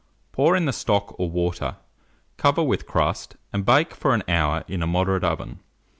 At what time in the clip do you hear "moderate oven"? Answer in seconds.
4.87-5.59